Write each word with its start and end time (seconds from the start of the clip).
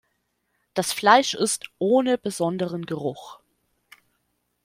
Das 0.73 0.93
Fleisch 0.93 1.35
ist 1.35 1.69
"ohne 1.77 2.17
besonderen 2.17 2.87
Geruch". 2.87 3.39